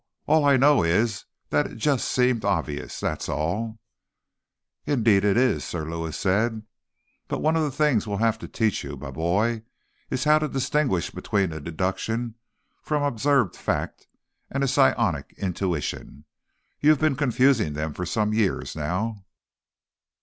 All 0.25 0.43
I 0.45 0.57
know 0.57 0.81
is 0.81 1.25
that 1.51 1.67
it 1.67 1.75
just 1.75 2.07
seemed 2.07 2.43
obvious. 2.43 2.99
That's 2.99 3.29
all." 3.29 3.77
"Indeed 4.87 5.23
it 5.23 5.37
is," 5.37 5.63
Sir 5.63 5.87
Lewis 5.87 6.17
said. 6.17 6.63
"But 7.27 7.43
one 7.43 7.55
of 7.55 7.61
the 7.61 7.69
things 7.71 8.07
we'll 8.07 8.17
have 8.17 8.39
to 8.39 8.47
teach 8.47 8.83
you, 8.83 8.97
my 8.97 9.11
boy, 9.11 9.61
is 10.09 10.23
how 10.23 10.39
to 10.39 10.47
distinguish 10.47 11.11
between 11.11 11.53
a 11.53 11.59
deduction 11.59 12.33
from 12.81 13.03
observed 13.03 13.55
fact 13.55 14.07
and 14.49 14.63
a 14.63 14.67
psionic 14.67 15.35
intuition. 15.37 16.25
You've 16.79 16.99
been 16.99 17.15
confusing 17.15 17.73
them 17.73 17.93
for 17.93 18.07
some 18.07 18.33
years 18.33 18.75
now." 18.75 19.23